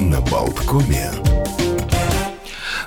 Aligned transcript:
на 0.00 0.20
Болткоме. 0.20 1.33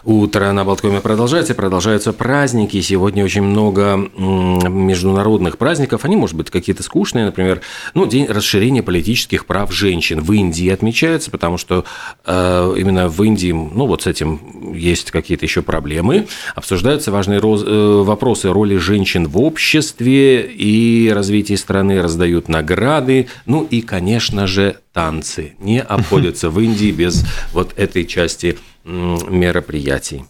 Утро 0.07 0.53
на 0.53 0.63
Болткоме 0.63 1.01
продолжается, 1.01 1.53
продолжаются 1.53 2.13
праздники. 2.13 2.79
Сегодня 2.79 3.25
очень 3.25 3.41
много 3.41 3.97
международных 4.17 5.57
праздников. 5.57 6.05
Они, 6.05 6.15
может 6.15 6.37
быть, 6.37 6.49
какие-то 6.49 6.81
скучные, 6.81 7.25
например, 7.25 7.59
ну, 7.93 8.05
День 8.05 8.25
расширения 8.27 8.81
политических 8.81 9.45
прав 9.45 9.73
женщин 9.73 10.21
в 10.21 10.31
Индии 10.31 10.69
отмечается, 10.69 11.29
потому 11.29 11.57
что 11.57 11.83
э, 12.25 12.75
именно 12.77 13.09
в 13.09 13.21
Индии, 13.21 13.51
ну, 13.51 13.85
вот 13.85 14.03
с 14.03 14.07
этим 14.07 14.71
есть 14.73 15.11
какие-то 15.11 15.43
еще 15.43 15.61
проблемы. 15.61 16.27
Обсуждаются 16.55 17.11
важные 17.11 17.39
роз, 17.39 17.65
э, 17.67 18.01
вопросы 18.05 18.49
роли 18.49 18.77
женщин 18.77 19.27
в 19.27 19.37
обществе 19.37 20.43
и 20.43 21.11
развитии 21.13 21.55
страны, 21.55 22.01
раздают 22.01 22.47
награды. 22.47 23.27
Ну 23.45 23.67
и, 23.69 23.81
конечно 23.81 24.47
же, 24.47 24.77
танцы 24.93 25.55
не 25.59 25.81
обходятся 25.81 26.49
в 26.49 26.61
Индии 26.61 26.91
без 26.91 27.25
вот 27.51 27.73
этой 27.75 28.05
части 28.05 28.57
мероприятий. 28.87 30.23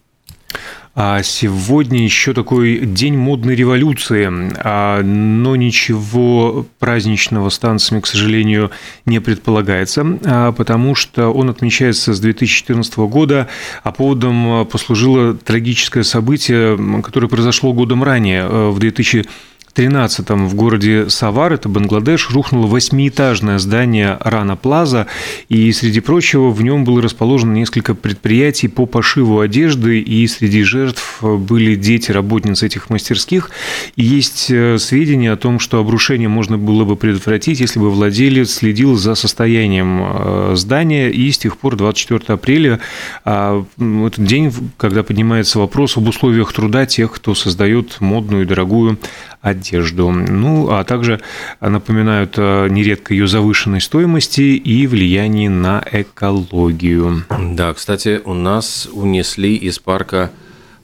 А 0.99 1.21
сегодня 1.21 2.03
еще 2.03 2.33
такой 2.33 2.79
день 2.79 3.15
модной 3.15 3.53
революции, 3.53 4.27
а, 4.63 5.03
но 5.03 5.55
ничего 5.55 6.65
праздничного 6.79 7.49
с 7.49 7.59
танцами, 7.59 7.99
к 7.99 8.07
сожалению, 8.07 8.71
не 9.05 9.19
предполагается, 9.19 10.03
а, 10.25 10.51
потому 10.53 10.95
что 10.95 11.29
он 11.29 11.51
отмечается 11.51 12.15
с 12.15 12.19
2014 12.19 12.97
года, 13.07 13.47
а 13.83 13.91
поводом 13.91 14.65
послужило 14.65 15.35
трагическое 15.35 16.01
событие, 16.01 16.75
которое 17.03 17.27
произошло 17.27 17.73
годом 17.73 18.03
ранее, 18.03 18.47
в 18.47 18.79
2000 18.79 19.27
2013 19.77 20.29
в 20.49 20.55
городе 20.55 21.07
Савар, 21.07 21.53
это 21.53 21.69
Бангладеш, 21.69 22.31
рухнуло 22.31 22.65
восьмиэтажное 22.65 23.59
здание 23.59 24.17
Рана 24.21 24.55
Плаза, 24.55 25.05
и, 25.49 25.71
среди 25.71 25.99
прочего, 25.99 26.49
в 26.49 26.63
нем 26.63 26.83
было 26.83 26.99
расположено 26.99 27.53
несколько 27.53 27.93
предприятий 27.93 28.69
по 28.69 28.87
пошиву 28.87 29.39
одежды, 29.39 29.99
и 29.99 30.25
среди 30.25 30.63
жертв 30.63 31.21
были 31.21 31.75
дети 31.75 32.11
работниц 32.11 32.63
этих 32.63 32.89
мастерских. 32.89 33.51
И 33.95 34.03
есть 34.03 34.47
э, 34.49 34.79
сведения 34.79 35.31
о 35.31 35.37
том, 35.37 35.59
что 35.59 35.79
обрушение 35.79 36.27
можно 36.27 36.57
было 36.57 36.83
бы 36.83 36.95
предотвратить, 36.95 37.59
если 37.59 37.79
бы 37.79 37.91
владелец 37.91 38.55
следил 38.55 38.95
за 38.95 39.13
состоянием 39.13 40.01
э, 40.01 40.53
здания, 40.55 41.11
и 41.11 41.31
с 41.31 41.37
тех 41.37 41.55
пор 41.55 41.75
24 41.75 42.33
апреля 42.33 42.79
а, 43.25 43.63
этот 43.77 44.25
день, 44.25 44.51
когда 44.77 45.03
поднимается 45.03 45.59
вопрос 45.59 45.97
об 45.97 46.07
условиях 46.07 46.51
труда 46.51 46.87
тех, 46.87 47.11
кто 47.11 47.35
создает 47.35 48.01
модную 48.01 48.41
и 48.41 48.47
дорогую 48.47 48.97
одежду. 49.41 49.66
Ну, 50.29 50.69
а 50.69 50.83
также 50.83 51.21
напоминают 51.59 52.33
э, 52.37 52.67
нередко 52.69 53.13
ее 53.13 53.27
завышенной 53.27 53.81
стоимости 53.81 54.41
и 54.41 54.87
влиянии 54.87 55.47
на 55.47 55.83
экологию. 55.91 57.23
Да, 57.53 57.73
кстати, 57.73 58.21
у 58.23 58.33
нас 58.33 58.87
унесли 58.91 59.55
из 59.55 59.79
парка 59.79 60.31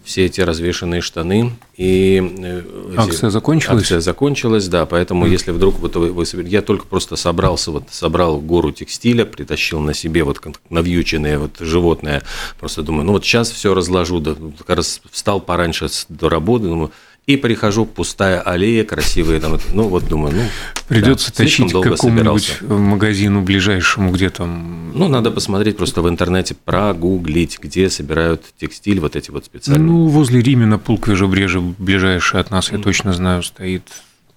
все 0.04 0.26
эти 0.26 0.42
развешенные 0.42 1.02
штаны. 1.02 1.54
И 1.78 2.22
э, 2.40 2.64
акция 2.98 3.30
закончилась? 3.30 3.84
Акция 3.84 4.00
закончилась, 4.02 4.68
да. 4.68 4.86
Поэтому, 4.86 5.26
mm. 5.26 5.30
если 5.30 5.52
вдруг 5.52 5.80
вот 5.80 5.96
вы, 5.96 6.12
вы 6.12 6.26
я 6.44 6.62
только 6.62 6.86
просто 6.86 7.16
собрался, 7.16 7.72
вот 7.72 7.86
собрал 7.90 8.40
гору 8.40 8.72
текстиля, 8.72 9.26
притащил 9.26 9.80
на 9.80 9.94
себе 9.94 10.24
вот 10.24 10.42
навьюченное 10.70 11.40
вот 11.40 11.58
животное. 11.60 12.22
Просто 12.60 12.84
думаю, 12.84 13.06
ну 13.06 13.14
вот 13.14 13.24
сейчас 13.24 13.50
все 13.50 13.74
разложу. 13.74 14.20
Да, 14.20 14.36
как 14.58 14.78
раз 14.78 15.02
встал 15.10 15.40
пораньше 15.40 15.88
до 16.10 16.30
работы, 16.30 16.66
думаю, 16.66 16.92
и 17.26 17.38
прихожу, 17.38 17.86
пустая 17.86 18.42
аллея, 18.42 18.84
красивые 18.84 19.40
там, 19.40 19.58
ну 19.74 19.88
вот 19.88 20.08
думаю, 20.08 20.36
ну 20.36 20.44
придется 20.88 21.32
да, 21.32 21.44
тащить 21.44 21.72
к 21.72 21.82
какому-нибудь 21.82 22.62
магазину 22.62 23.42
ближайшему, 23.42 24.12
где 24.12 24.30
там. 24.30 24.92
Ну 24.94 25.08
надо 25.08 25.32
посмотреть 25.32 25.78
просто 25.78 26.02
в 26.02 26.10
интернете, 26.10 26.56
прогуглить, 26.56 27.60
где 27.62 27.90
собирают 27.90 28.44
текстиль 28.60 29.00
вот 29.00 29.16
эти 29.16 29.32
вот 29.32 29.46
специальные. 29.46 29.88
Ну 29.88 30.08
возле 30.08 30.42
Римена 30.42 30.78
Пулквежа 30.78 31.28
Брежа 31.28 31.62
ближайший 31.62 32.42
от 32.42 32.52
нас, 32.52 32.72
я 32.72 32.78
точно 32.78 33.14
знаю, 33.14 33.42
стоит 33.44 33.84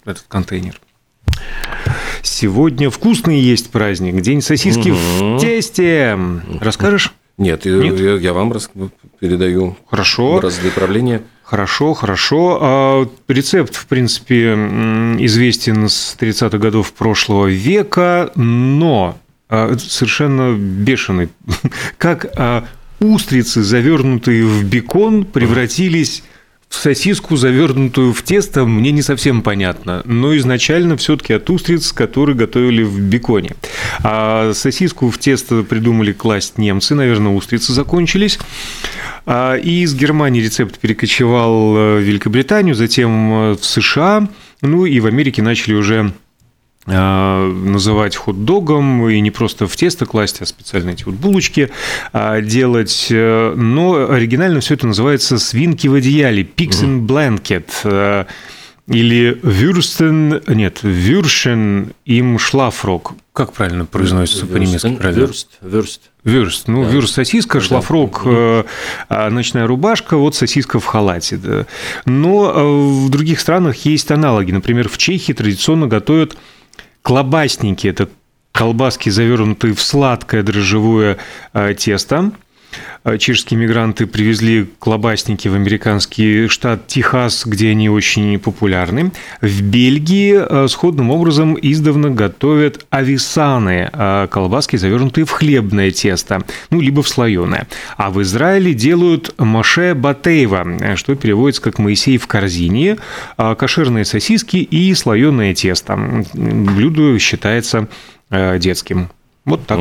этот 0.04 0.24
контейнер. 0.28 0.80
Сегодня 2.22 2.88
вкусный 2.88 3.40
есть 3.40 3.70
праздник, 3.70 4.20
день 4.20 4.40
сосиски 4.42 4.90
угу. 4.90 5.36
в 5.36 5.40
тесте. 5.40 6.16
Расскажешь? 6.60 7.12
Нет, 7.36 7.66
Нет? 7.66 8.00
Я, 8.00 8.14
я 8.14 8.32
вам 8.32 8.54
передаю. 9.20 9.76
Хорошо. 9.90 10.40
Разды 10.40 10.70
правления. 10.70 11.22
Хорошо, 11.46 11.94
хорошо. 11.94 12.58
А 12.60 13.08
рецепт, 13.28 13.76
в 13.76 13.86
принципе, 13.86 14.54
известен 15.20 15.88
с 15.88 16.16
30-х 16.18 16.58
годов 16.58 16.92
прошлого 16.92 17.46
века, 17.46 18.32
но 18.34 19.16
а, 19.48 19.76
совершенно 19.78 20.56
бешеный. 20.58 21.28
Как 21.98 22.26
а, 22.36 22.66
устрицы, 22.98 23.62
завернутые 23.62 24.44
в 24.44 24.64
бекон, 24.64 25.24
превратились 25.24 26.24
в 26.68 26.74
сосиску, 26.74 27.36
завернутую 27.36 28.12
в 28.12 28.22
тесто, 28.22 28.64
мне 28.64 28.90
не 28.90 29.02
совсем 29.02 29.42
понятно. 29.42 30.02
Но 30.04 30.36
изначально 30.36 30.96
все-таки 30.96 31.32
от 31.32 31.48
устриц, 31.48 31.92
которые 31.92 32.34
готовили 32.34 32.82
в 32.82 33.00
беконе. 33.00 33.54
А 34.02 34.52
сосиску 34.52 35.10
в 35.10 35.18
тесто 35.18 35.62
придумали 35.62 36.12
класть 36.12 36.58
немцы, 36.58 36.96
наверное, 36.96 37.32
устрицы 37.32 37.72
закончились. 37.72 38.40
А, 39.26 39.56
и 39.56 39.82
из 39.82 39.94
Германии 39.94 40.40
рецепт 40.40 40.78
перекочевал 40.78 41.76
э, 41.76 41.98
в 41.98 42.00
Великобританию, 42.00 42.76
затем 42.76 43.32
э, 43.32 43.52
в 43.56 43.64
США, 43.64 44.28
ну 44.62 44.86
и 44.86 45.00
в 45.00 45.06
Америке 45.06 45.42
начали 45.42 45.74
уже 45.74 46.12
а, 46.86 47.50
называть 47.50 48.14
хот-догом 48.14 49.08
и 49.08 49.18
не 49.20 49.32
просто 49.32 49.66
в 49.66 49.74
тесто 49.74 50.06
класть, 50.06 50.40
а 50.40 50.46
специально 50.46 50.90
эти 50.90 51.02
вот 51.02 51.16
булочки 51.16 51.70
а, 52.12 52.40
делать. 52.40 53.08
Э, 53.10 53.54
но 53.56 54.08
оригинально 54.08 54.60
все 54.60 54.74
это 54.74 54.86
называется 54.86 55.38
свинки 55.40 55.88
в 55.88 55.94
одеяле, 55.94 56.44
pigs 56.44 56.84
in 56.84 57.04
blanket 57.04 58.26
или 58.88 59.38
Вюрстен, 59.42 60.42
нет, 60.46 60.78
Вюршен 60.82 61.92
им 62.04 62.38
шлафрок. 62.38 63.14
Как 63.32 63.52
правильно 63.52 63.84
произносится 63.84 64.46
по-немецки? 64.46 64.96
Вюрст, 65.12 65.58
вюрст. 65.60 66.02
Вюрст. 66.22 66.68
Ну, 66.68 66.84
да. 66.84 66.90
вюрст 66.90 67.14
сосиска, 67.14 67.60
шлафрок, 67.60 68.22
да. 68.24 68.64
Э, 69.08 69.28
ночная 69.28 69.66
рубашка, 69.66 70.16
вот 70.16 70.36
сосиска 70.36 70.78
в 70.78 70.84
халате. 70.84 71.36
Да. 71.36 71.66
Но 72.04 72.50
э, 72.50 73.06
в 73.06 73.10
других 73.10 73.40
странах 73.40 73.76
есть 73.84 74.12
аналоги. 74.12 74.52
Например, 74.52 74.88
в 74.88 74.98
Чехии 74.98 75.32
традиционно 75.32 75.88
готовят 75.88 76.36
колбасники. 77.02 77.88
Это 77.88 78.08
колбаски, 78.52 79.10
завернутые 79.10 79.74
в 79.74 79.82
сладкое 79.82 80.44
дрожжевое 80.44 81.18
э, 81.52 81.74
тесто. 81.74 82.30
Э, 83.06 83.18
чешские 83.18 83.58
мигранты 83.58 84.06
привезли 84.06 84.68
колбасники 84.80 85.46
в 85.46 85.54
американский 85.54 86.48
штат 86.48 86.88
Техас, 86.88 87.46
где 87.46 87.70
они 87.70 87.88
очень 87.88 88.38
популярны. 88.40 89.12
В 89.40 89.62
Бельгии 89.62 90.34
э, 90.36 90.66
сходным 90.68 91.10
образом 91.10 91.56
издавна 91.60 92.10
готовят 92.10 92.84
ависаны, 92.90 93.90
э, 93.92 94.26
колбаски, 94.28 94.76
завернутые 94.76 95.24
в 95.24 95.30
хлебное 95.30 95.92
тесто, 95.92 96.42
ну, 96.70 96.80
либо 96.80 97.02
в 97.02 97.08
слоеное. 97.08 97.68
А 97.96 98.10
в 98.10 98.20
Израиле 98.22 98.74
делают 98.74 99.34
маше 99.38 99.94
батейва, 99.94 100.96
что 100.96 101.14
переводится 101.14 101.62
как 101.62 101.78
«Моисей 101.78 102.18
в 102.18 102.26
корзине», 102.26 102.98
кошерные 103.36 104.04
сосиски 104.04 104.56
и 104.56 104.92
слоеное 104.94 105.54
тесто. 105.54 105.96
Блюдо 106.34 107.18
считается 107.18 107.88
детским. 108.30 109.10
Вот 109.44 109.66
так. 109.66 109.78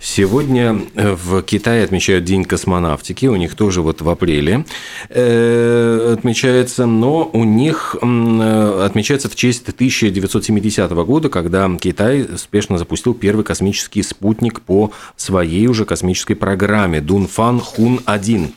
Сегодня 0.00 0.82
э, 0.94 1.14
в 1.14 1.42
Китае 1.42 1.84
отмечают 1.84 2.24
День 2.24 2.44
космонавтики, 2.44 3.26
у 3.26 3.36
них 3.36 3.54
тоже 3.54 3.80
вот 3.80 4.02
в 4.02 4.08
апреле 4.08 4.64
э, 5.08 6.14
отмечается, 6.18 6.86
но 6.86 7.30
у 7.32 7.44
них 7.44 7.96
э, 8.00 8.82
отмечается 8.84 9.28
в 9.28 9.36
честь 9.36 9.68
1970 9.68 10.90
года, 10.92 11.28
когда 11.28 11.70
Китай 11.80 12.22
успешно 12.22 12.78
запустил 12.78 13.14
первый 13.14 13.44
космический 13.44 14.02
спутник 14.02 14.60
по 14.60 14.92
своей 15.16 15.66
уже 15.66 15.84
космической 15.84 16.34
программе 16.34 17.00
Дунфан 17.00 17.60
Хун-1. 17.60 18.52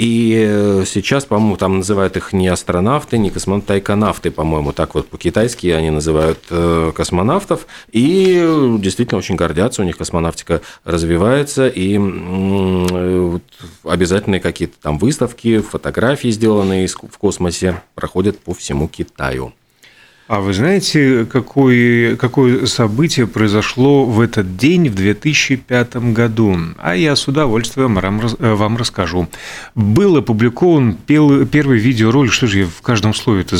И 0.00 0.46
э, 0.48 0.84
сейчас, 0.86 1.26
по-моему, 1.26 1.58
там 1.58 1.76
называют 1.76 2.16
их 2.16 2.32
не 2.32 2.48
астронавты, 2.48 3.18
не 3.18 3.28
космонавты, 3.28 4.28
а 4.28 4.30
по-моему, 4.30 4.72
так 4.72 4.94
вот 4.94 5.08
по-китайски 5.08 5.66
они 5.66 5.90
называют 5.90 6.38
э, 6.48 6.92
космонавтов. 6.96 7.66
И 7.92 8.78
действительно 8.78 9.18
очень 9.18 9.34
гордятся, 9.36 9.82
у 9.82 9.84
них 9.84 9.98
космонавтика 9.98 10.62
развивается, 10.84 11.68
и 11.68 11.98
э, 12.00 13.38
обязательные 13.84 14.40
какие-то 14.40 14.76
там 14.80 14.96
выставки, 14.96 15.58
фотографии, 15.58 16.28
сделанные 16.28 16.86
в 16.88 17.18
космосе, 17.18 17.82
проходят 17.94 18.38
по 18.38 18.54
всему 18.54 18.88
Китаю. 18.88 19.52
А 20.30 20.38
вы 20.38 20.54
знаете, 20.54 21.26
какое, 21.28 22.14
какое 22.14 22.64
событие 22.66 23.26
произошло 23.26 24.04
в 24.04 24.20
этот 24.20 24.56
день 24.56 24.88
в 24.88 24.94
2005 24.94 25.96
году? 26.12 26.56
А 26.78 26.94
я 26.94 27.16
с 27.16 27.26
удовольствием 27.26 27.98
вам 28.38 28.76
расскажу. 28.76 29.26
Был 29.74 30.18
опубликован 30.18 30.92
первый 30.94 31.78
видеоролик, 31.80 32.32
что 32.32 32.46
же 32.46 32.60
я 32.60 32.66
в 32.66 32.80
каждом 32.80 33.12
слове 33.12 33.40
это 33.40 33.56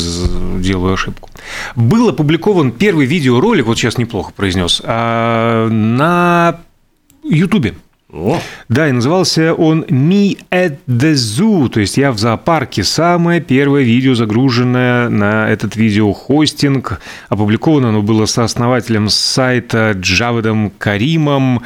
делаю 0.59 0.93
ошибку. 0.93 1.29
Был 1.75 2.07
опубликован 2.07 2.71
первый 2.71 3.05
видеоролик, 3.05 3.65
вот 3.65 3.77
сейчас 3.77 3.97
неплохо 3.97 4.31
произнес, 4.33 4.81
а, 4.85 5.67
на 5.67 6.61
Ютубе. 7.21 7.75
О. 8.13 8.41
Да, 8.67 8.89
и 8.89 8.91
назывался 8.91 9.53
он 9.53 9.83
«Me 9.83 10.37
at 10.51 10.79
the 10.85 11.13
Zoo», 11.13 11.69
то 11.69 11.79
есть 11.79 11.95
«Я 11.95 12.11
в 12.11 12.17
зоопарке». 12.17 12.83
Самое 12.83 13.39
первое 13.39 13.83
видео, 13.83 14.15
загруженное 14.15 15.07
на 15.07 15.49
этот 15.49 15.77
видеохостинг. 15.77 16.99
Опубликовано 17.29 17.89
оно 17.89 18.01
было 18.01 18.25
сооснователем 18.25 19.07
сайта 19.07 19.93
Джаведом 19.97 20.73
Каримом 20.77 21.61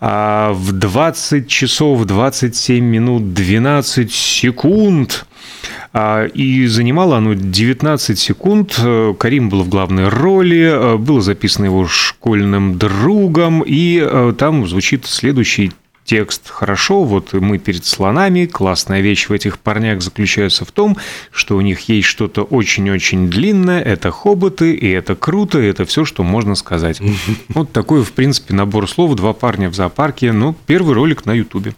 а, 0.00 0.52
в 0.52 0.70
20 0.70 1.48
часов 1.48 2.04
27 2.04 2.84
минут 2.84 3.34
12 3.34 4.12
секунд. 4.12 5.26
А, 5.92 6.26
и 6.26 6.66
занимало 6.66 7.16
оно 7.16 7.34
19 7.34 8.16
секунд. 8.16 8.80
Карим 9.18 9.48
был 9.48 9.64
в 9.64 9.68
главной 9.68 10.08
роли, 10.08 10.96
было 10.96 11.20
записано 11.20 11.64
его 11.64 11.88
школьным 11.88 12.78
другом, 12.78 13.62
и 13.66 14.00
э, 14.00 14.32
там 14.38 14.66
звучит 14.68 15.04
следующий 15.06 15.72
текст 16.08 16.48
хорошо, 16.48 17.04
вот 17.04 17.34
мы 17.34 17.58
перед 17.58 17.84
слонами, 17.84 18.46
классная 18.46 19.02
вещь 19.02 19.28
в 19.28 19.32
этих 19.32 19.58
парнях 19.58 20.00
заключается 20.00 20.64
в 20.64 20.72
том, 20.72 20.96
что 21.30 21.54
у 21.54 21.60
них 21.60 21.80
есть 21.90 22.08
что-то 22.08 22.44
очень-очень 22.44 23.28
длинное, 23.28 23.82
это 23.82 24.10
хоботы, 24.10 24.72
и 24.72 24.88
это 24.88 25.14
круто, 25.14 25.60
и 25.60 25.66
это 25.66 25.84
все, 25.84 26.06
что 26.06 26.22
можно 26.22 26.54
сказать. 26.54 27.00
Вот 27.48 27.72
такой, 27.72 28.02
в 28.02 28.12
принципе, 28.12 28.54
набор 28.54 28.88
слов, 28.88 29.14
два 29.16 29.32
парня 29.34 29.68
в 29.68 29.74
зоопарке, 29.74 30.32
ну, 30.32 30.54
первый 30.66 30.94
ролик 30.94 31.26
на 31.26 31.32
Ютубе. 31.32 31.74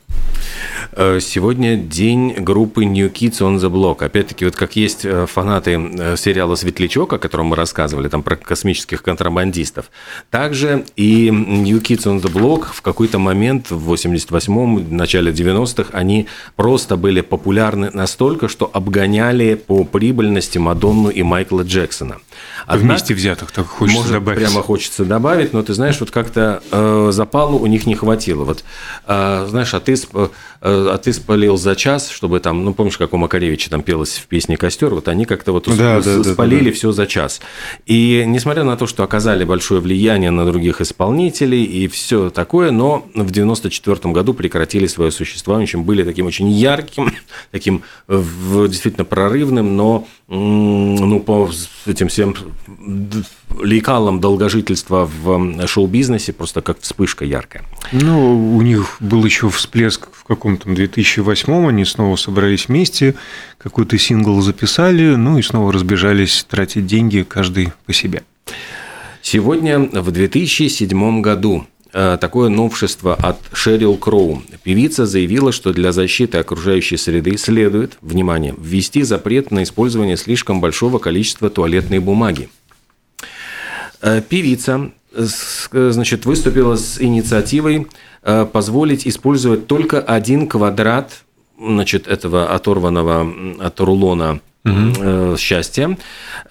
Э, 0.93 1.19
сегодня 1.21 1.77
день 1.77 2.35
группы 2.39 2.85
New 2.85 3.11
Kids 3.11 3.41
on 3.41 3.57
the 3.59 3.71
Block. 3.71 4.05
Опять-таки, 4.05 4.45
вот 4.45 4.57
как 4.57 4.77
есть 4.77 5.05
э, 5.05 5.27
фанаты 5.27 5.73
э, 5.73 6.17
сериала 6.17 6.55
«Светлячок», 6.55 7.13
о 7.13 7.19
котором 7.19 7.47
мы 7.47 7.57
рассказывали, 7.57 8.09
там 8.09 8.23
про 8.23 8.37
космических 8.37 9.03
контрабандистов, 9.03 9.91
также 10.31 10.85
и 10.97 11.31
New 11.31 11.81
Kids 11.81 12.05
on 12.05 12.21
the 12.21 12.33
Block 12.33 12.67
в 12.73 12.83
какой-то 12.83 13.19
момент 13.19 13.71
в 13.71 13.93
88-м, 14.29 14.97
начале 14.97 15.33
90-х, 15.33 15.91
они 15.93 16.27
просто 16.57 16.97
были 16.97 17.21
популярны 17.21 17.91
настолько, 17.93 18.49
что 18.49 18.71
обгоняли 18.73 19.55
по 19.55 19.85
прибыльности 19.85 20.59
Мадонну 20.59 21.11
и 21.11 21.23
Майкла 21.23 21.63
Джексона. 21.63 22.19
Однако, 22.67 22.85
Вместе 22.85 23.15
взятых, 23.15 23.53
так 23.53 23.67
хочется 23.67 23.99
может, 23.99 24.13
добавить. 24.13 24.41
Прямо 24.41 24.63
хочется 24.63 25.05
добавить, 25.05 25.53
но 25.53 25.63
ты 25.63 25.75
знаешь, 25.75 25.99
вот 26.01 26.11
как-то 26.11 26.63
э, 26.71 27.09
запалу 27.13 27.59
у 27.59 27.67
них 27.67 27.87
не 27.87 27.95
хватило. 27.95 28.45
Вот, 28.45 28.65
э, 29.07 29.47
знаешь, 29.49 29.75
а 29.75 29.81
ты 29.81 29.97
а 30.63 30.99
ты 30.99 31.13
спалил 31.13 31.57
за 31.57 31.75
час, 31.75 32.11
чтобы 32.11 32.39
там, 32.41 32.65
ну, 32.65 32.75
помнишь, 32.75 32.99
как 32.99 33.15
у 33.15 33.17
Макаревича 33.17 33.71
там 33.71 33.83
пелось 33.83 34.19
в 34.19 34.27
песне 34.27 34.57
«Костер», 34.57 34.95
вот 34.95 35.09
они 35.09 35.25
как-то 35.25 35.53
вот 35.53 35.65
да, 35.77 36.01
да, 36.01 36.23
спалили 36.23 36.65
да, 36.65 36.71
да. 36.71 36.77
все 36.77 36.93
за 36.93 37.07
час. 37.07 37.41
И 37.87 38.25
несмотря 38.27 38.65
на 38.65 38.77
то, 38.77 38.87
что 38.87 39.03
оказали 39.03 39.45
большое 39.45 39.81
влияние 39.81 40.31
на 40.31 40.45
других 40.45 40.81
исполнителей 40.81 41.65
и 41.65 41.89
все 41.89 42.31
такое, 42.31 42.71
но 42.71 43.07
в 43.15 43.31
94 43.31 44.10
году 44.13 44.35
прекратили 44.35 44.87
свое 44.87 45.11
существование, 45.11 45.67
чем 45.67 45.85
были 45.85 46.03
таким 46.03 46.27
очень 46.27 46.49
ярким, 46.51 47.13
таким 47.51 47.83
действительно 48.09 49.05
прорывным, 49.05 49.77
но 49.77 50.07
ну, 50.29 51.21
по 51.21 51.51
этим 51.87 52.09
всем 52.09 52.35
лекалам 53.61 54.21
долгожительства 54.21 55.11
в 55.23 55.67
шоу-бизнесе 55.67 56.33
просто 56.33 56.63
как 56.63 56.81
вспышка 56.81 57.25
яркая. 57.25 57.65
Ну, 57.93 58.57
у 58.57 58.63
них 58.63 58.97
был 59.01 59.25
еще 59.25 59.49
всплеск 59.51 60.09
в 60.13 60.25
каком-то 60.25 60.69
2008-м, 60.69 61.67
они 61.67 61.85
снова 61.85 62.17
собрались 62.17 62.69
вместе, 62.69 63.15
какой-то 63.59 63.99
сингл 63.99 64.41
записали, 64.41 65.15
ну 65.17 65.39
и 65.39 65.43
снова 65.43 65.73
разбежались 65.73 66.45
тратить 66.49 66.87
деньги 66.87 67.25
каждый 67.29 67.73
по 67.87 67.93
себе. 67.93 68.23
Сегодня, 69.23 69.79
в 69.79 70.11
2007 70.11 71.21
году, 71.21 71.67
такое 71.93 72.49
новшество 72.49 73.15
от 73.15 73.39
Шерил 73.53 73.97
Кроу. 73.97 74.43
Певица 74.63 75.07
заявила, 75.07 75.53
что 75.53 75.73
для 75.73 75.93
защиты 75.93 76.39
окружающей 76.39 76.97
среды 76.97 77.37
следует, 77.37 77.99
внимание, 78.01 78.55
ввести 78.59 79.03
запрет 79.03 79.51
на 79.51 79.63
использование 79.63 80.17
слишком 80.17 80.61
большого 80.61 80.99
количества 80.99 81.51
туалетной 81.51 81.99
бумаги. 81.99 82.49
Э, 84.03 84.23
певица 84.27 84.91
значит, 85.13 86.25
выступила 86.25 86.77
с 86.77 87.01
инициативой 87.01 87.89
э, 88.23 88.47
позволить 88.51 89.07
использовать 89.07 89.67
только 89.67 90.01
один 90.01 90.47
квадрат 90.47 91.25
значит, 91.59 92.07
этого 92.07 92.55
оторванного 92.55 93.27
от 93.59 93.81
рулона 93.81 94.41
угу. 94.65 95.37
счастья 95.37 95.99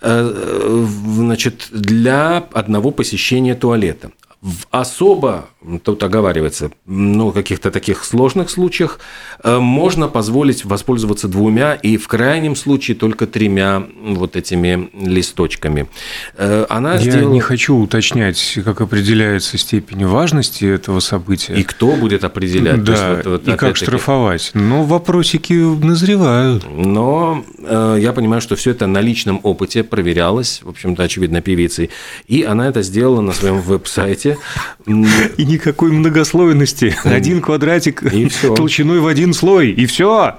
значит, 0.01 1.67
для 1.71 2.37
одного 2.53 2.91
посещения 2.91 3.55
туалета. 3.55 4.11
В 4.41 4.65
особо, 4.71 5.49
тут 5.83 6.03
оговаривается, 6.03 6.71
ну, 6.85 7.31
каких-то 7.31 7.69
таких 7.69 8.05
сложных 8.05 8.49
случаях 8.49 8.99
э, 9.43 9.59
можно 9.59 10.07
позволить 10.07 10.63
воспользоваться 10.63 11.27
двумя 11.27 11.73
и 11.73 11.97
в 11.97 12.07
крайнем 12.07 12.55
случае 12.55 12.95
только 12.95 13.27
тремя 13.27 13.83
вот 14.01 14.35
этими 14.37 14.89
листочками. 14.93 15.89
Э, 16.37 16.65
она 16.69 16.93
Я 16.93 17.11
сделала... 17.11 17.33
не 17.33 17.41
хочу 17.41 17.75
уточнять, 17.75 18.59
как 18.63 18.79
определяется 18.79 19.57
степень 19.57 20.05
важности 20.05 20.63
этого 20.63 21.01
события. 21.01 21.55
И 21.55 21.63
кто 21.63 21.95
будет 21.95 22.23
определять. 22.23 22.83
Да, 22.83 22.91
есть, 22.91 23.25
вот, 23.25 23.45
вот, 23.45 23.53
и 23.53 23.57
как 23.57 23.75
штрафовать. 23.75 24.51
Но 24.53 24.83
вопросики 24.83 25.53
назревают. 25.53 26.65
Но 26.69 27.43
э, 27.57 27.97
я 27.99 28.13
понимаю, 28.13 28.41
что 28.41 28.55
все 28.55 28.71
это 28.71 28.87
на 28.87 29.01
личном 29.01 29.41
опыте 29.43 29.83
проверялось, 29.83 30.61
в 30.63 30.69
общем-то, 30.69 31.03
очевидно, 31.03 31.41
певицей. 31.41 31.89
И 32.27 32.43
она 32.43 32.69
это 32.69 32.81
сделала 32.81 33.19
на 33.19 33.33
своем 33.33 33.59
веб-сайте. 33.59 34.37
И 34.85 35.48
никакой 35.49 35.91
многослойности. 35.91 36.95
Один 37.03 37.41
квадратик 37.41 38.03
толщиной 38.55 38.99
в 38.99 39.07
один 39.07 39.33
слой, 39.33 39.71
и 39.71 39.85
все. 39.85 40.35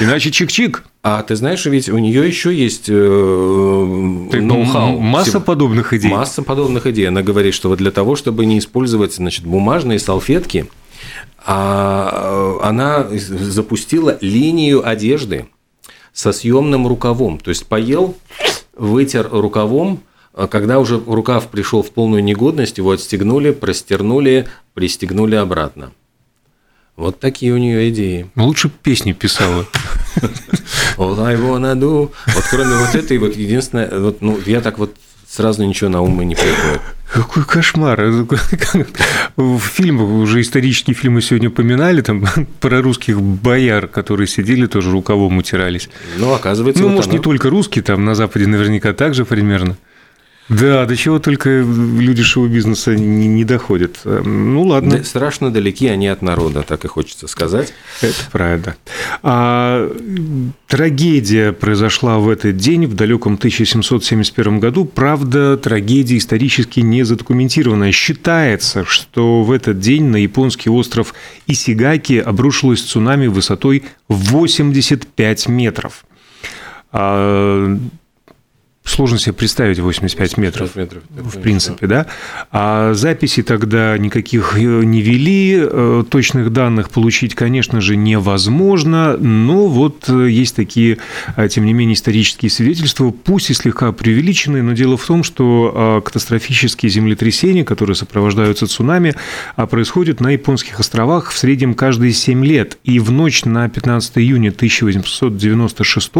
Иначе 0.00 0.30
чик-чик. 0.30 0.82
А 1.02 1.22
ты 1.22 1.36
знаешь, 1.36 1.66
ведь 1.66 1.90
у 1.90 1.98
нее 1.98 2.26
еще 2.26 2.54
есть 2.54 2.88
э, 2.88 2.92
ноу-хау. 2.92 5.00
Масса 5.00 5.38
подобных 5.38 5.92
идей. 5.92 6.10
Масса 6.10 6.42
подобных 6.42 6.86
идей. 6.86 7.08
Она 7.08 7.22
говорит, 7.22 7.52
что 7.52 7.68
вот 7.68 7.78
для 7.78 7.90
того, 7.90 8.16
чтобы 8.16 8.46
не 8.46 8.58
использовать 8.58 9.14
значит, 9.14 9.44
бумажные 9.44 9.98
салфетки, 9.98 10.66
а, 11.44 12.58
она 12.62 13.06
запустила 13.10 14.16
линию 14.22 14.86
одежды 14.86 15.46
со 16.14 16.32
съемным 16.32 16.86
рукавом. 16.86 17.38
То 17.38 17.50
есть 17.50 17.66
поел, 17.66 18.16
вытер 18.74 19.28
рукавом, 19.30 20.00
когда 20.50 20.78
уже 20.80 20.98
рукав 20.98 21.48
пришел 21.48 21.82
в 21.82 21.90
полную 21.90 22.22
негодность, 22.22 22.78
его 22.78 22.90
отстегнули, 22.92 23.52
простернули, 23.52 24.46
пристегнули 24.74 25.36
обратно. 25.36 25.92
Вот 26.96 27.18
такие 27.18 27.52
у 27.52 27.58
нее 27.58 27.90
идеи. 27.90 28.30
Лучше 28.36 28.68
песни 28.68 29.12
писала. 29.12 29.66
All 30.96 31.20
I 31.24 31.34
wanna 31.34 31.74
do. 31.74 32.12
Вот 32.26 32.44
кроме 32.50 32.76
вот 32.76 32.94
этой, 32.94 33.18
вот 33.18 33.36
единственное, 33.36 33.90
вот, 33.98 34.22
ну, 34.22 34.38
я 34.46 34.60
так 34.60 34.78
вот 34.78 34.94
сразу 35.26 35.64
ничего 35.64 35.90
на 35.90 36.02
ум 36.02 36.22
и 36.22 36.24
не 36.24 36.36
приходит. 36.36 36.80
Какой 37.12 37.44
кошмар. 37.44 38.00
В 39.36 39.58
фильмах, 39.58 40.08
уже 40.08 40.40
исторические 40.40 40.94
фильмы 40.94 41.20
сегодня 41.20 41.48
упоминали, 41.48 42.00
там 42.00 42.24
про 42.60 42.80
русских 42.80 43.20
бояр, 43.20 43.88
которые 43.88 44.28
сидели, 44.28 44.66
тоже 44.66 44.90
рукавом 44.90 45.38
утирались. 45.38 45.88
Ну, 46.18 46.32
оказывается, 46.32 46.82
Ну, 46.82 46.88
вот 46.88 46.96
может, 46.96 47.10
оно... 47.10 47.18
не 47.18 47.22
только 47.22 47.50
русские, 47.50 47.82
там 47.82 48.04
на 48.04 48.14
Западе 48.14 48.46
наверняка 48.46 48.92
также 48.92 49.24
примерно. 49.24 49.76
Да, 50.48 50.84
до 50.84 50.94
чего 50.94 51.18
только 51.18 51.48
люди 51.60 52.22
шоу-бизнеса 52.22 52.94
не, 52.94 53.28
не 53.28 53.44
доходят. 53.44 54.00
Ну, 54.04 54.62
ладно. 54.62 54.98
Да, 54.98 55.04
страшно 55.04 55.50
далеки 55.50 55.88
они 55.88 56.06
от 56.08 56.20
народа, 56.20 56.62
так 56.62 56.84
и 56.84 56.88
хочется 56.88 57.28
сказать. 57.28 57.72
Это 58.02 58.14
правда. 58.30 58.76
А, 59.22 59.90
трагедия 60.66 61.52
произошла 61.52 62.18
в 62.18 62.28
этот 62.28 62.58
день, 62.58 62.86
в 62.86 62.94
далеком 62.94 63.34
1771 63.34 64.60
году. 64.60 64.84
Правда, 64.84 65.56
трагедия 65.56 66.18
исторически 66.18 66.80
не 66.80 67.04
задокументированная. 67.04 67.92
Считается, 67.92 68.84
что 68.84 69.44
в 69.44 69.50
этот 69.50 69.78
день 69.78 70.04
на 70.04 70.16
японский 70.16 70.68
остров 70.68 71.14
Исигаки 71.46 72.18
обрушилось 72.18 72.82
цунами 72.82 73.28
высотой 73.28 73.84
85 74.08 75.48
метров. 75.48 76.04
А, 76.92 77.78
сложно 78.84 79.18
себе 79.18 79.32
представить 79.32 79.78
85 79.78 80.36
метров, 80.36 80.76
метров 80.76 81.02
в 81.10 81.40
принципе, 81.40 81.86
да. 81.86 82.06
А 82.52 82.92
записи 82.92 83.42
тогда 83.42 83.96
никаких 83.96 84.56
э, 84.56 84.60
не 84.60 85.00
вели, 85.00 85.58
э, 85.58 86.04
точных 86.08 86.52
данных 86.52 86.90
получить, 86.90 87.34
конечно 87.34 87.80
же, 87.80 87.96
невозможно, 87.96 89.16
но 89.16 89.66
вот 89.66 90.08
э, 90.08 90.28
есть 90.28 90.54
такие, 90.54 90.98
тем 91.50 91.64
не 91.64 91.72
менее, 91.72 91.94
исторические 91.94 92.50
свидетельства, 92.50 93.10
пусть 93.10 93.50
и 93.50 93.54
слегка 93.54 93.90
преувеличенные, 93.92 94.62
но 94.62 94.72
дело 94.72 94.96
в 94.96 95.06
том, 95.06 95.24
что 95.24 96.02
катастрофические 96.04 96.90
землетрясения, 96.90 97.64
которые 97.64 97.96
сопровождаются 97.96 98.66
цунами, 98.66 99.14
происходят 99.70 100.20
на 100.20 100.30
японских 100.30 100.78
островах 100.78 101.30
в 101.30 101.38
среднем 101.38 101.74
каждые 101.74 102.12
7 102.12 102.44
лет, 102.44 102.78
и 102.84 102.98
в 102.98 103.10
ночь 103.10 103.44
на 103.44 103.68
15 103.68 104.18
июня 104.18 104.50
1896 104.50 106.12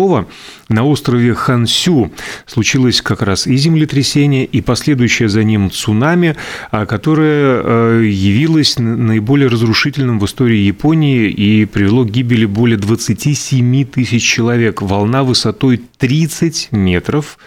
на 0.69 0.85
острове 0.85 1.35
Хансю 1.35 2.11
случилось 2.55 3.03
как 3.03 3.23
раз 3.23 3.47
и 3.49 3.57
землетрясение, 3.57 4.45
и 4.45 4.61
последующее 4.61 5.29
за 5.29 5.43
ним 5.43 5.71
цунами, 5.71 6.37
а, 6.71 6.87
которое 6.87 7.61
э, 7.63 8.05
явилось 8.07 8.79
наиболее 8.79 9.49
разрушительным 9.49 10.21
в 10.21 10.25
истории 10.25 10.59
Японии 10.59 11.29
и 11.29 11.65
привело 11.65 12.05
к 12.05 12.11
гибели 12.11 12.47
более 12.47 12.79
27 12.79 13.85
тысяч 13.87 14.23
человек. 14.23 14.83
Волна 14.83 15.25
высотой 15.25 15.81
30 15.99 16.69
метров 16.71 17.39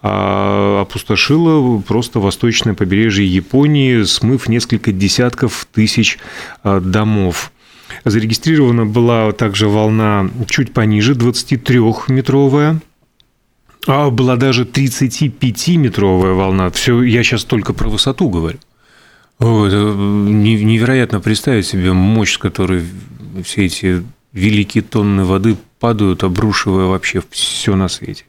а, 0.00 0.80
опустошила 0.82 1.78
просто 1.80 2.20
восточное 2.20 2.72
побережье 2.72 3.26
Японии, 3.26 4.04
смыв 4.04 4.48
несколько 4.48 4.92
десятков 4.92 5.66
тысяч 5.74 6.18
а, 6.62 6.80
домов. 6.80 7.52
Зарегистрирована 8.04 8.86
была 8.86 9.32
также 9.32 9.68
волна 9.68 10.30
чуть 10.48 10.72
пониже, 10.72 11.12
23-метровая. 11.12 12.80
А 13.86 14.10
была 14.10 14.36
даже 14.36 14.64
35-метровая 14.64 16.32
волна. 16.32 16.70
Все, 16.70 17.02
я 17.02 17.22
сейчас 17.22 17.44
только 17.44 17.72
про 17.72 17.88
высоту 17.88 18.28
говорю. 18.28 18.58
О, 19.38 19.66
это 19.66 19.76
невероятно 19.76 21.20
представить 21.20 21.66
себе 21.66 21.92
мощь, 21.92 22.34
с 22.34 22.38
которой 22.38 22.84
все 23.42 23.66
эти 23.66 24.02
великие 24.32 24.82
тонны 24.82 25.24
воды 25.24 25.56
падают, 25.80 26.24
обрушивая 26.24 26.86
вообще 26.86 27.22
все 27.30 27.76
на 27.76 27.88
свете. 27.88 28.24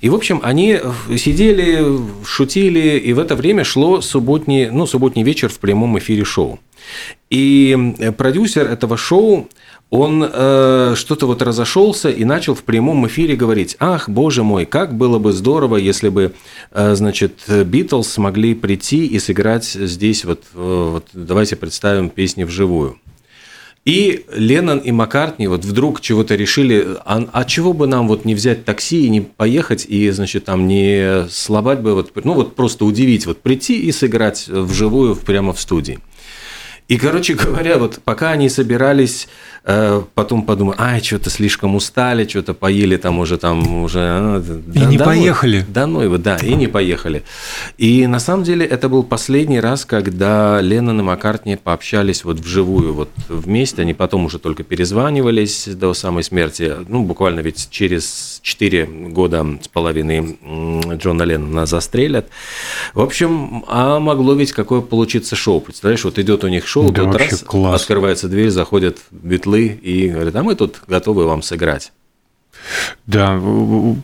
И, 0.00 0.08
в 0.08 0.14
общем, 0.14 0.40
они 0.42 0.80
сидели, 1.18 1.84
шутили, 2.24 2.98
и 2.98 3.12
в 3.12 3.18
это 3.18 3.36
время 3.36 3.62
шло 3.62 4.00
субботний, 4.00 4.70
ну, 4.70 4.86
субботний 4.86 5.22
вечер 5.22 5.50
в 5.50 5.58
прямом 5.58 5.98
эфире 5.98 6.24
шоу. 6.24 6.58
И 7.28 7.76
продюсер 8.16 8.66
этого 8.66 8.96
шоу, 8.96 9.48
он 9.94 10.28
э, 10.28 10.94
что-то 10.96 11.26
вот 11.26 11.40
разошелся 11.40 12.10
и 12.10 12.24
начал 12.24 12.56
в 12.56 12.64
прямом 12.64 13.06
эфире 13.06 13.36
говорить, 13.36 13.76
ах, 13.78 14.08
боже 14.08 14.42
мой, 14.42 14.64
как 14.66 14.92
было 14.92 15.20
бы 15.20 15.32
здорово, 15.32 15.76
если 15.76 16.08
бы, 16.08 16.34
э, 16.72 16.94
значит, 16.96 17.44
Битлз 17.48 18.08
смогли 18.08 18.56
прийти 18.56 19.06
и 19.06 19.20
сыграть 19.20 19.66
здесь 19.66 20.24
вот, 20.24 20.42
э, 20.52 20.90
вот 20.94 21.06
давайте 21.12 21.54
представим 21.54 22.10
песни 22.10 22.42
вживую. 22.42 22.98
И 23.84 24.24
Леннон 24.34 24.78
и 24.78 24.90
Маккартни 24.90 25.46
вот 25.46 25.64
вдруг 25.64 26.00
чего-то 26.00 26.34
решили, 26.34 26.96
а, 27.04 27.28
а 27.32 27.44
чего 27.44 27.72
бы 27.72 27.86
нам 27.86 28.08
вот 28.08 28.24
не 28.24 28.34
взять 28.34 28.64
такси 28.64 29.06
и 29.06 29.08
не 29.08 29.20
поехать 29.20 29.86
и, 29.88 30.10
значит, 30.10 30.46
там 30.46 30.66
не 30.66 31.28
слабать 31.30 31.80
бы, 31.80 31.94
вот, 31.94 32.10
ну 32.24 32.34
вот 32.34 32.56
просто 32.56 32.84
удивить, 32.84 33.26
вот 33.26 33.42
прийти 33.42 33.78
и 33.78 33.92
сыграть 33.92 34.48
вживую 34.48 35.14
прямо 35.14 35.52
в 35.52 35.60
студии. 35.60 36.00
И, 36.86 36.98
короче 36.98 37.34
говоря, 37.34 37.78
вот 37.78 38.00
пока 38.04 38.32
они 38.32 38.50
собирались, 38.50 39.26
э, 39.64 40.02
потом 40.14 40.42
подумали, 40.42 40.76
ай, 40.78 41.02
что-то 41.02 41.30
слишком 41.30 41.74
устали, 41.74 42.28
что-то 42.28 42.52
поели 42.52 42.98
там 42.98 43.18
уже, 43.18 43.38
там 43.38 43.84
уже... 43.84 44.00
А, 44.00 44.38
и 44.38 44.78
да, 44.78 44.84
не 44.84 44.98
домой, 44.98 45.16
поехали. 45.16 45.64
Да, 45.66 45.86
ну 45.86 46.02
его, 46.02 46.18
да, 46.18 46.36
и 46.36 46.54
не 46.54 46.66
поехали. 46.66 47.22
И 47.78 48.06
на 48.06 48.18
самом 48.18 48.44
деле 48.44 48.66
это 48.66 48.90
был 48.90 49.02
последний 49.02 49.60
раз, 49.60 49.86
когда 49.86 50.60
Леннон 50.60 51.00
и 51.00 51.02
Маккартни 51.02 51.56
пообщались 51.56 52.22
вот 52.22 52.40
вживую, 52.40 52.92
вот 52.92 53.08
вместе, 53.28 53.80
они 53.80 53.94
потом 53.94 54.26
уже 54.26 54.38
только 54.38 54.62
перезванивались 54.62 55.68
до 55.68 55.94
самой 55.94 56.22
смерти, 56.22 56.74
ну, 56.86 57.02
буквально 57.02 57.40
ведь 57.40 57.68
через 57.70 58.40
4 58.42 58.84
года 59.08 59.58
с 59.62 59.68
половиной 59.68 60.38
Джона 60.96 61.22
Леннона 61.22 61.64
застрелят. 61.64 62.28
В 62.92 63.00
общем, 63.00 63.64
а 63.68 64.00
могло 64.00 64.34
ведь 64.34 64.52
какое 64.52 64.82
получиться 64.82 65.34
шоу, 65.34 65.62
представляешь, 65.62 66.04
вот 66.04 66.18
идет 66.18 66.44
у 66.44 66.48
них 66.48 66.66
шоу, 66.74 66.90
да, 66.90 67.04
тут 67.04 67.16
раз 67.16 67.42
класс. 67.42 67.82
открывается 67.82 68.28
дверь, 68.28 68.50
заходят 68.50 68.98
битлы 69.10 69.66
и 69.66 70.08
говорят, 70.08 70.34
а 70.34 70.42
мы 70.42 70.54
тут 70.56 70.80
готовы 70.88 71.26
вам 71.26 71.42
сыграть. 71.42 71.92
Да, 73.06 73.40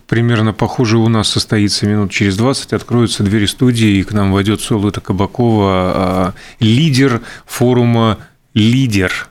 примерно 0.07 0.53
похоже 0.53 0.99
у 0.99 1.09
нас 1.09 1.29
состоится 1.29 1.87
минут 1.87 2.11
через 2.11 2.37
20, 2.37 2.73
откроются 2.73 3.23
двери 3.23 3.47
студии, 3.47 3.99
и 3.99 4.03
к 4.03 4.13
нам 4.13 4.33
войдет 4.33 4.61
Солота 4.61 5.01
Кабакова, 5.01 5.73
а, 5.73 6.35
лидер 6.61 7.23
форума 7.47 8.19
«Лидер», 8.55 9.29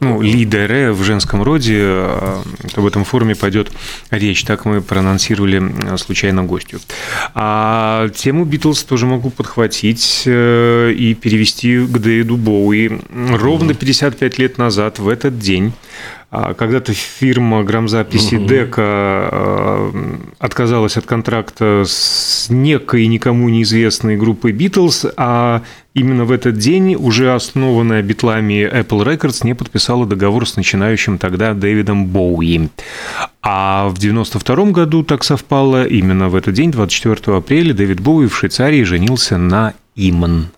ну, 0.00 0.20
лидеры 0.20 0.92
в 0.92 1.02
женском 1.02 1.42
роде, 1.42 1.80
а, 1.82 2.42
об 2.76 2.86
этом 2.86 3.04
форуме 3.04 3.34
пойдет 3.34 3.72
речь. 4.10 4.44
Так 4.44 4.64
мы 4.64 4.80
проанонсировали 4.80 5.96
случайно 5.96 6.44
гостю. 6.44 6.80
А 7.34 8.08
тему 8.08 8.44
Битлз 8.44 8.84
тоже 8.84 9.06
могу 9.06 9.30
подхватить 9.30 10.22
э, 10.26 10.92
и 10.92 11.14
перевести 11.14 11.86
к 11.86 11.98
Дэвиду 11.98 12.36
Боуи. 12.36 13.00
Ровно 13.30 13.74
55 13.74 14.38
лет 14.38 14.58
назад, 14.58 14.98
в 14.98 15.08
этот 15.08 15.38
день, 15.38 15.72
когда-то 16.56 16.92
фирма 16.92 17.62
грамзаписи 17.62 18.36
угу. 18.36 18.46
Дека 18.46 18.82
а, 18.82 19.92
отказалась 20.38 20.96
от 20.96 21.06
контракта 21.06 21.84
с 21.86 22.46
некой 22.50 23.06
никому 23.06 23.48
неизвестной 23.48 24.16
группой 24.16 24.52
Beatles, 24.52 25.12
а 25.16 25.62
именно 25.94 26.24
в 26.24 26.32
этот 26.32 26.58
день 26.58 26.96
уже 26.96 27.32
основанная 27.34 28.02
битлами 28.02 28.68
Apple 28.68 29.04
Records 29.04 29.46
не 29.46 29.54
подписала 29.54 30.06
договор 30.06 30.48
с 30.48 30.56
начинающим 30.56 31.18
тогда 31.18 31.54
Дэвидом 31.54 32.06
Боуи. 32.06 32.68
А 33.42 33.88
в 33.88 33.98
92 33.98 34.64
году 34.72 35.04
так 35.04 35.22
совпало, 35.24 35.86
именно 35.86 36.28
в 36.28 36.34
этот 36.34 36.54
день, 36.54 36.70
24 36.70 37.36
апреля, 37.36 37.74
Дэвид 37.74 38.00
Боуи 38.00 38.26
в 38.26 38.36
Швейцарии 38.36 38.82
женился 38.82 39.38
на 39.38 39.74
Иман. 39.94 40.48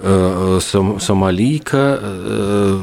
Э, 0.00 0.60
сом, 0.60 1.00
сомалийка 1.00 1.98
э, 2.00 2.80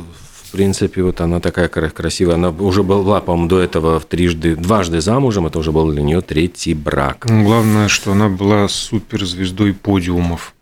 принципе, 0.55 1.03
вот 1.03 1.21
она 1.21 1.39
такая 1.39 1.67
красивая. 1.67 2.35
Она 2.35 2.49
уже 2.49 2.83
была, 2.83 3.21
по-моему, 3.21 3.49
до 3.49 3.59
этого 3.59 3.99
трижды, 3.99 4.55
дважды 4.55 5.01
замужем. 5.01 5.47
Это 5.47 5.59
уже 5.59 5.71
был 5.71 5.91
для 5.91 6.01
нее 6.01 6.21
третий 6.21 6.73
брак. 6.73 7.25
Главное, 7.29 7.87
что 7.87 8.13
она 8.13 8.29
была 8.29 8.67
суперзвездой 8.67 9.73
подиумов. 9.73 10.53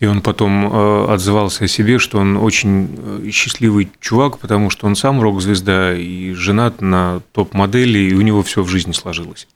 И 0.00 0.06
он 0.06 0.22
потом 0.22 0.72
э, 0.72 1.06
отзывался 1.12 1.64
о 1.64 1.68
себе, 1.68 1.98
что 1.98 2.18
он 2.18 2.36
очень 2.36 2.88
э, 2.96 3.30
счастливый 3.30 3.90
чувак, 4.00 4.38
потому 4.38 4.70
что 4.70 4.86
он 4.86 4.96
сам 4.96 5.20
рок-звезда 5.20 5.94
и 5.94 6.32
женат 6.32 6.80
на 6.80 7.20
топ-модели, 7.32 7.98
и 7.98 8.14
у 8.14 8.22
него 8.22 8.42
все 8.42 8.62
в 8.62 8.68
жизни 8.68 8.92
сложилось. 8.92 9.46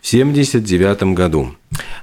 В 0.00 0.06
1979 0.06 1.14
году 1.14 1.54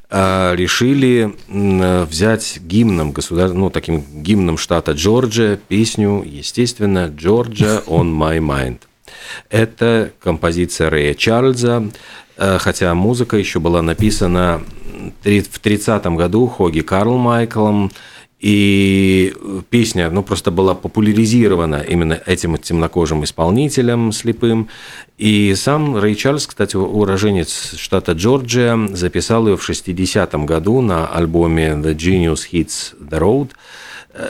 э, 0.09 0.55
решили 0.55 1.33
взять 1.47 2.59
гимном 2.61 3.11
государ... 3.11 3.53
ну, 3.53 3.69
таким 3.69 4.03
гимном 4.21 4.57
штата 4.57 4.93
Джорджия 4.93 5.57
песню, 5.57 6.23
естественно, 6.25 7.07
«Georgia 7.07 7.83
on 7.87 8.11
my 8.11 8.39
mind». 8.39 8.79
Это 9.49 10.11
композиция 10.21 10.89
Рэя 10.89 11.13
Чарльза, 11.13 11.89
э, 12.37 12.57
хотя 12.59 12.93
музыка 12.93 13.37
еще 13.37 13.59
была 13.59 13.81
написана 13.81 14.61
в 15.23 15.59
30 15.59 16.05
году 16.07 16.47
Хоги 16.47 16.81
Карл 16.81 17.17
Майклом, 17.17 17.91
и 18.41 19.33
песня, 19.69 20.09
ну, 20.09 20.23
просто 20.23 20.49
была 20.49 20.73
популяризирована 20.73 21.85
именно 21.87 22.19
этим 22.25 22.57
темнокожим 22.57 23.23
исполнителем 23.23 24.11
слепым. 24.11 24.67
И 25.19 25.53
сам 25.55 25.95
Рэй 25.95 26.15
Чарльз, 26.15 26.47
кстати, 26.47 26.75
уроженец 26.75 27.75
штата 27.77 28.13
Джорджия, 28.13 28.87
записал 28.93 29.47
ее 29.47 29.57
в 29.57 29.69
60-м 29.69 30.47
году 30.47 30.81
на 30.81 31.05
альбоме 31.05 31.73
The 31.73 31.95
Genius 31.95 32.49
Hits 32.51 32.95
the 32.99 33.19
Road– 33.19 33.49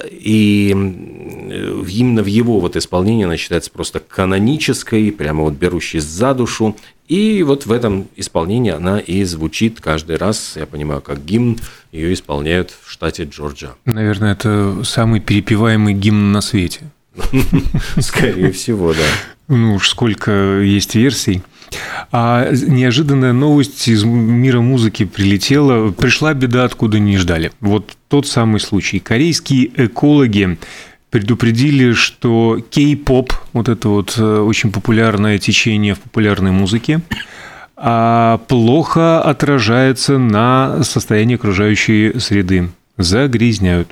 и 0.09 0.69
именно 0.69 2.23
в 2.23 2.27
его 2.27 2.59
вот 2.59 2.75
исполнении 2.75 3.25
она 3.25 3.37
считается 3.37 3.71
просто 3.71 3.99
канонической, 3.99 5.11
прямо 5.11 5.43
вот 5.43 5.53
берущей 5.53 5.99
за 5.99 6.33
душу. 6.33 6.75
И 7.07 7.43
вот 7.43 7.65
в 7.65 7.71
этом 7.71 8.07
исполнении 8.15 8.71
она 8.71 8.99
и 8.99 9.23
звучит 9.23 9.81
каждый 9.81 10.15
раз, 10.15 10.53
я 10.55 10.65
понимаю, 10.65 11.01
как 11.01 11.25
гимн, 11.25 11.59
ее 11.91 12.13
исполняют 12.13 12.73
в 12.83 12.89
штате 12.89 13.23
Джорджия. 13.23 13.71
Наверное, 13.85 14.33
это 14.33 14.81
самый 14.83 15.19
перепеваемый 15.19 15.93
гимн 15.93 16.31
на 16.31 16.41
свете. 16.41 16.81
Скорее 17.99 18.51
всего, 18.51 18.93
да. 18.93 19.03
Ну 19.51 19.75
уж 19.75 19.89
сколько 19.89 20.61
есть 20.61 20.95
версий. 20.95 21.43
А 22.13 22.49
неожиданная 22.51 23.33
новость 23.33 23.85
из 23.89 24.05
мира 24.05 24.61
музыки 24.61 25.03
прилетела. 25.03 25.91
Пришла 25.91 26.33
беда, 26.33 26.63
откуда 26.63 26.99
не 26.99 27.17
ждали. 27.17 27.51
Вот 27.59 27.91
тот 28.07 28.27
самый 28.27 28.61
случай. 28.61 28.99
Корейские 28.99 29.69
экологи 29.75 30.57
предупредили, 31.09 31.91
что 31.91 32.59
кей-поп, 32.69 33.33
вот 33.51 33.67
это 33.67 33.89
вот 33.89 34.15
э, 34.17 34.39
очень 34.39 34.71
популярное 34.71 35.37
течение 35.37 35.95
в 35.95 35.99
популярной 35.99 36.51
музыке, 36.51 37.01
а, 37.75 38.37
плохо 38.47 39.21
отражается 39.21 40.17
на 40.17 40.81
состоянии 40.83 41.35
окружающей 41.35 42.17
среды. 42.19 42.69
Загрязняют. 42.97 43.89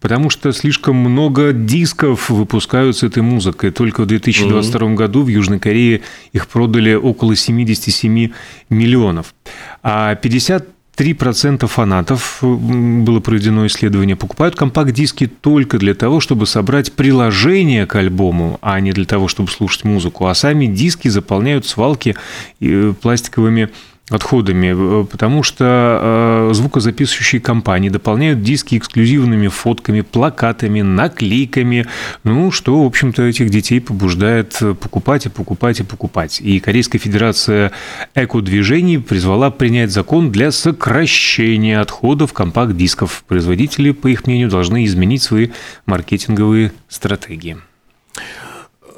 Потому 0.00 0.30
что 0.30 0.52
слишком 0.52 0.96
много 0.96 1.52
дисков 1.52 2.30
выпускают 2.30 2.96
с 2.96 3.02
этой 3.02 3.22
музыкой. 3.22 3.70
Только 3.70 4.02
в 4.02 4.06
2022 4.06 4.80
mm-hmm. 4.80 4.94
году 4.94 5.22
в 5.22 5.28
Южной 5.28 5.58
Корее 5.58 6.00
их 6.32 6.48
продали 6.48 6.94
около 6.94 7.36
77 7.36 8.32
миллионов. 8.70 9.34
А 9.82 10.14
50 10.14 10.66
3% 11.00 11.66
фанатов, 11.66 12.38
было 12.42 13.20
проведено 13.20 13.66
исследование, 13.66 14.16
покупают 14.16 14.54
компакт-диски 14.54 15.28
только 15.28 15.78
для 15.78 15.94
того, 15.94 16.20
чтобы 16.20 16.44
собрать 16.46 16.92
приложение 16.92 17.86
к 17.86 17.94
альбому, 17.94 18.58
а 18.60 18.78
не 18.80 18.92
для 18.92 19.06
того, 19.06 19.26
чтобы 19.26 19.50
слушать 19.50 19.84
музыку. 19.84 20.26
А 20.26 20.34
сами 20.34 20.66
диски 20.66 21.08
заполняют 21.08 21.64
свалки 21.64 22.16
э, 22.60 22.92
пластиковыми 23.00 23.70
отходами, 24.10 25.02
э, 25.02 25.04
потому 25.04 25.42
что 25.42 26.48
э, 26.50 26.54
звукозаписывающие 26.54 27.40
компании 27.40 27.88
дополняют 27.88 28.42
диски 28.42 28.76
эксклюзивными 28.76 29.48
фотками, 29.48 30.02
плакатами, 30.02 30.82
наклейками, 30.82 31.86
ну, 32.24 32.50
что, 32.50 32.82
в 32.82 32.86
общем-то, 32.86 33.22
этих 33.22 33.50
детей 33.50 33.80
побуждает 33.80 34.58
покупать 34.80 35.26
и 35.26 35.28
покупать 35.28 35.80
и 35.80 35.84
покупать. 35.84 36.40
И 36.40 36.60
Корейская 36.60 36.98
Федерация 36.98 37.72
эко-движений 38.14 38.98
призвала 38.98 39.50
принять 39.50 39.90
закон 39.92 40.30
для 40.30 40.50
сокращения 40.50 41.80
отходов 41.80 42.32
компакт-дисков. 42.32 43.24
Производители, 43.28 43.92
по 43.92 44.08
их 44.08 44.26
мнению, 44.26 44.48
должны 44.50 44.84
изменить 44.84 45.22
свои 45.22 45.48
маркетинговые 45.86 46.72
стратегии. 46.88 47.58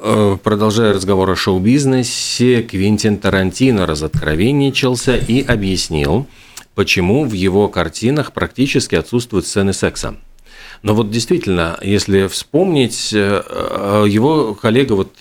Э, 0.05 0.37
продолжая 0.43 0.91
разговор 0.91 1.29
о 1.29 1.35
шоу-бизнесе, 1.37 2.61
Квинтин 2.61 3.19
Тарантино 3.19 3.85
разоткровенничался 3.85 5.15
и 5.15 5.41
объяснил, 5.41 6.27
почему 6.75 7.23
в 7.23 7.31
его 7.31 7.69
картинах 7.69 8.33
практически 8.33 8.95
отсутствуют 8.95 9.47
сцены 9.47 9.71
секса. 9.71 10.17
Но 10.81 10.93
вот 10.93 11.09
действительно, 11.09 11.79
если 11.81 12.27
вспомнить, 12.27 13.13
э, 13.13 13.43
э, 13.47 14.05
его 14.09 14.53
коллега 14.55 14.91
вот 14.91 15.15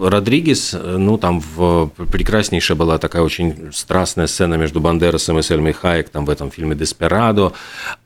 Родригес, 0.00 0.74
ну, 0.82 1.18
там 1.18 1.40
в, 1.40 1.88
прекраснейшая 2.10 2.76
была 2.76 2.98
такая 2.98 3.22
очень 3.22 3.72
страстная 3.72 4.26
сцена 4.26 4.54
между 4.54 4.80
Бандерасом 4.80 5.38
и 5.38 5.42
Сельмой 5.42 5.72
Хайек 5.72 6.08
там 6.10 6.24
в 6.24 6.30
этом 6.30 6.50
фильме 6.50 6.74
«Деспирадо». 6.74 7.52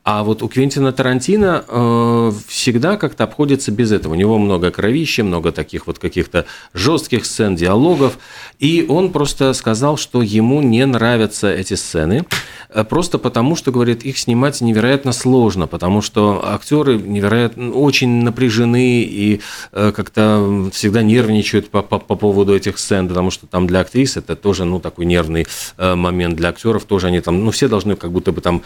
А 0.03 0.23
вот 0.23 0.41
у 0.41 0.47
Квентина 0.47 0.91
Тарантино 0.91 1.63
э, 1.67 2.31
всегда 2.47 2.97
как-то 2.97 3.23
обходится 3.23 3.71
без 3.71 3.91
этого. 3.91 4.13
У 4.13 4.15
него 4.15 4.39
много 4.39 4.71
кровища, 4.71 5.23
много 5.23 5.51
таких 5.51 5.85
вот 5.85 5.99
каких-то 5.99 6.45
жестких 6.73 7.23
сцен, 7.23 7.55
диалогов. 7.55 8.17
И 8.57 8.83
он 8.89 9.11
просто 9.11 9.53
сказал, 9.53 9.97
что 9.97 10.23
ему 10.23 10.61
не 10.63 10.83
нравятся 10.87 11.53
эти 11.53 11.75
сцены, 11.75 12.25
э, 12.69 12.83
просто 12.83 13.19
потому 13.19 13.55
что, 13.55 13.71
говорит, 13.71 14.03
их 14.03 14.17
снимать 14.17 14.59
невероятно 14.61 15.11
сложно, 15.11 15.67
потому 15.67 16.01
что 16.01 16.41
актеры 16.43 16.97
невероятно 16.97 17.71
очень 17.71 18.23
напряжены 18.23 19.03
и 19.03 19.41
э, 19.71 19.91
как-то 19.95 20.69
всегда 20.73 21.03
нервничают 21.03 21.69
по, 21.69 21.83
по, 21.83 21.99
по 21.99 22.15
поводу 22.15 22.55
этих 22.55 22.79
сцен, 22.79 23.07
потому 23.07 23.29
что 23.29 23.45
там 23.45 23.67
для 23.67 23.81
актрис 23.81 24.17
это 24.17 24.35
тоже, 24.35 24.65
ну, 24.65 24.79
такой 24.79 25.05
нервный 25.05 25.45
э, 25.77 25.93
момент, 25.93 26.35
для 26.37 26.49
актеров 26.49 26.85
тоже 26.85 27.07
они 27.07 27.21
там, 27.21 27.45
ну, 27.45 27.51
все 27.51 27.67
должны 27.67 27.95
как 27.95 28.11
будто 28.11 28.31
бы 28.31 28.41
там 28.41 28.63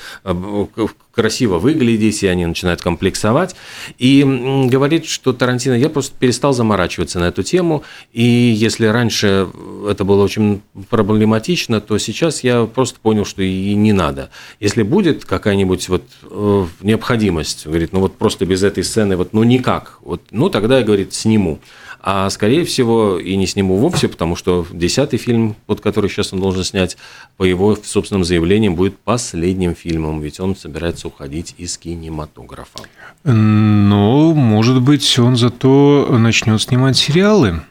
красиво 1.15 1.58
выглядеть, 1.58 2.23
и 2.23 2.28
они 2.28 2.45
начинают 2.45 2.82
комплексовать. 2.82 3.56
И 3.97 4.23
говорит, 4.69 5.06
что 5.06 5.34
Тарантино, 5.34 5.73
я 5.73 5.89
просто 5.89 6.13
перестал 6.17 6.54
заморачиваться 6.54 7.19
на 7.19 7.25
эту 7.25 7.43
тему, 7.43 7.84
и 8.12 8.23
если 8.23 8.86
раньше 8.86 9.47
это 9.89 10.04
было 10.04 10.23
очень 10.23 10.62
проблематично, 10.89 11.82
то 11.82 11.97
сейчас 11.97 12.43
я 12.43 12.65
просто 12.65 12.99
понял, 12.99 13.25
что 13.25 13.41
и 13.41 13.73
не 13.73 13.93
надо. 13.93 14.30
Если 14.60 14.84
будет 14.84 15.25
какая-нибудь 15.25 15.89
вот 15.89 16.04
э, 16.23 16.65
необходимость, 16.82 17.65
говорит, 17.65 17.93
ну 17.93 18.01
вот 18.01 18.17
просто 18.17 18.45
без 18.45 18.63
этой 18.63 18.84
сцены, 18.84 19.15
вот 19.15 19.34
ну 19.34 19.43
никак, 19.43 19.99
вот, 20.01 20.21
ну 20.32 20.49
тогда 20.49 20.80
я, 20.80 20.84
говорит, 20.84 21.13
сниму. 21.13 21.60
А 22.08 22.30
скорее 22.30 22.65
всего 22.65 23.18
и 23.18 23.36
не 23.36 23.48
сниму 23.48 23.78
вовсе, 23.78 24.08
потому 24.08 24.36
что 24.36 24.63
десятый 24.72 25.18
фильм, 25.18 25.56
вот 25.65 25.82
который 25.82 26.08
сейчас 26.08 26.34
он 26.34 26.39
должен 26.39 26.63
снять, 26.63 26.98
по 27.36 27.44
его 27.44 27.76
собственным 27.76 28.24
заявлениям, 28.24 28.76
будет 28.76 28.96
последним 29.00 29.74
фильмом, 29.74 30.22
ведь 30.22 30.39
он 30.39 30.56
собирается 30.56 31.08
уходить 31.08 31.56
из 31.58 31.80
кинематографа. 31.80 32.78
Ну, 33.24 34.36
может 34.36 34.84
быть, 34.84 35.18
он 35.18 35.36
зато 35.36 36.08
начнет 36.12 36.62
снимать 36.62 36.96
сериалы. 36.96 37.62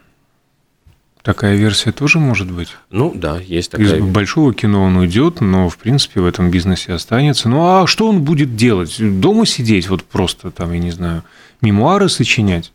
Такая 1.23 1.55
версия 1.55 1.93
тоже 1.93 2.19
может 2.19 2.51
быть. 2.51 2.71
Ну 2.91 3.13
да, 3.15 3.39
есть 3.39 3.71
такая. 3.71 3.99
Из 3.99 4.05
большого 4.05 4.53
кино 4.53 4.83
он 4.83 4.97
уйдет, 4.97 5.43
но 5.43 5.69
в 5.69 5.79
принципе 5.79 6.21
в 6.21 6.27
этом 6.27 6.51
бизнесе 6.51 6.93
останется. 6.93 7.49
Ну 7.49 7.65
а 7.65 7.87
что 7.87 8.09
он 8.09 8.23
будет 8.25 8.57
делать? 8.57 8.97
Дома 8.99 9.47
сидеть, 9.47 9.89
вот 9.89 10.03
просто 10.03 10.51
там, 10.51 10.73
я 10.73 10.81
не 10.81 10.91
знаю, 10.91 11.23
мемуары 11.61 12.09
сочинять? 12.09 12.73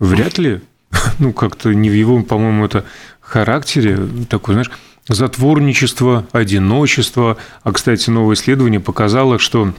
Вряд 0.00 0.38
ли. 0.38 0.60
ну, 1.18 1.32
как-то 1.32 1.72
не 1.72 1.90
в 1.90 1.94
его, 1.94 2.22
по-моему, 2.22 2.64
это 2.64 2.84
характере, 3.20 3.98
такой, 4.28 4.54
знаешь, 4.54 4.70
затворничество, 5.08 6.26
одиночество. 6.32 7.38
А, 7.62 7.72
кстати, 7.72 8.10
новое 8.10 8.34
исследование 8.34 8.80
показало, 8.80 9.38
что 9.38 9.74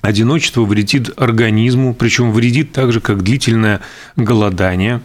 одиночество 0.00 0.62
вредит 0.62 1.10
организму, 1.16 1.94
причем 1.94 2.32
вредит 2.32 2.72
так 2.72 2.92
же, 2.92 3.00
как 3.00 3.22
длительное 3.22 3.80
голодание. 4.16 5.00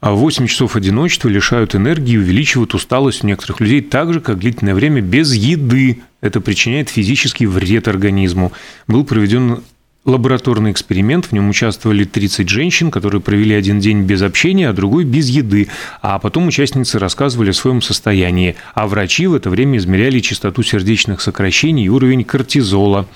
А 0.00 0.12
8 0.12 0.46
часов 0.46 0.76
одиночества 0.76 1.28
лишают 1.28 1.74
энергии 1.74 2.12
и 2.14 2.18
увеличивают 2.18 2.74
усталость 2.74 3.24
у 3.24 3.26
некоторых 3.26 3.60
людей 3.60 3.80
так 3.80 4.12
же, 4.12 4.20
как 4.20 4.38
длительное 4.38 4.74
время 4.74 5.00
без 5.00 5.34
еды. 5.34 6.02
Это 6.20 6.40
причиняет 6.40 6.90
физический 6.90 7.46
вред 7.46 7.88
организму. 7.88 8.52
Был 8.86 9.04
проведен 9.04 9.62
лабораторный 10.06 10.70
эксперимент. 10.70 11.26
В 11.26 11.32
нем 11.32 11.50
участвовали 11.50 12.04
30 12.04 12.48
женщин, 12.48 12.90
которые 12.90 13.20
провели 13.20 13.54
один 13.54 13.80
день 13.80 14.02
без 14.02 14.22
общения, 14.22 14.70
а 14.70 14.72
другой 14.72 15.04
без 15.04 15.28
еды. 15.28 15.68
А 16.00 16.18
потом 16.18 16.46
участницы 16.46 16.98
рассказывали 16.98 17.50
о 17.50 17.54
своем 17.54 17.82
состоянии. 17.82 18.56
А 18.74 18.86
врачи 18.86 19.26
в 19.26 19.34
это 19.34 19.50
время 19.50 19.76
измеряли 19.78 20.20
частоту 20.20 20.62
сердечных 20.62 21.20
сокращений 21.20 21.84
и 21.84 21.88
уровень 21.90 22.24
кортизола. 22.24 23.06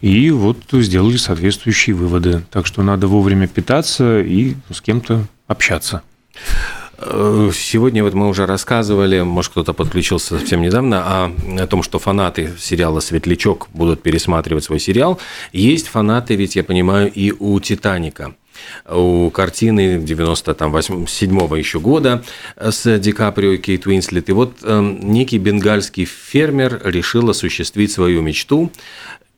И 0.00 0.30
вот 0.30 0.58
сделали 0.72 1.16
соответствующие 1.16 1.96
выводы. 1.96 2.42
Так 2.50 2.66
что 2.66 2.82
надо 2.82 3.06
вовремя 3.06 3.48
питаться 3.48 4.20
и 4.20 4.54
с 4.70 4.80
кем-то 4.80 5.24
общаться. 5.46 6.02
Э, 7.00 7.50
сегодня 7.54 8.02
вот 8.02 8.14
мы 8.14 8.28
уже 8.28 8.44
рассказывали, 8.44 9.20
может 9.20 9.52
кто-то 9.52 9.72
подключился 9.72 10.38
совсем 10.38 10.62
недавно, 10.62 11.26
о, 11.26 11.32
о 11.62 11.66
том, 11.66 11.82
что 11.82 11.98
фанаты 11.98 12.54
сериала 12.58 13.00
«Светлячок» 13.00 13.68
будут 13.72 14.02
пересматривать 14.02 14.64
свой 14.64 14.80
сериал. 14.80 15.20
Есть 15.52 15.88
фанаты, 15.88 16.34
ведь 16.34 16.56
я 16.56 16.64
понимаю, 16.64 17.10
и 17.12 17.32
у 17.32 17.58
«Титаника» 17.60 18.34
у 18.90 19.30
картины 19.30 19.98
97-го 19.98 21.56
еще 21.56 21.78
года 21.78 22.24
с 22.56 22.98
Ди 22.98 23.12
Каприо 23.12 23.52
и 23.52 23.58
Кейт 23.58 23.86
Уинслет. 23.86 24.28
И 24.28 24.32
вот 24.32 24.56
э, 24.62 24.96
некий 25.00 25.38
бенгальский 25.38 26.04
фермер 26.04 26.80
решил 26.84 27.30
осуществить 27.30 27.92
свою 27.92 28.20
мечту 28.20 28.72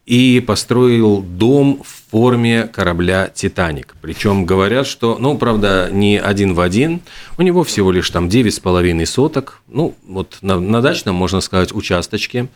и 0.07 0.43
построил 0.45 1.21
дом 1.21 1.83
в 1.85 2.00
форме 2.11 2.69
корабля 2.73 3.31
«Титаник». 3.33 3.95
Причем 4.01 4.45
говорят, 4.45 4.87
что, 4.87 5.17
ну, 5.19 5.39
правда, 5.39 5.89
не 5.93 6.19
один 6.19 6.55
в 6.55 6.61
один, 6.61 7.01
у 7.39 7.43
него 7.43 7.63
всего 7.63 7.93
лишь 7.93 8.11
там 8.11 8.29
9,5 8.29 9.07
соток, 9.07 9.63
ну, 9.69 9.95
вот 10.07 10.39
на, 10.43 10.59
на 10.59 10.83
дачном, 10.83 11.15
можно 11.15 11.41
сказать, 11.41 11.73
участочке, 11.73 12.49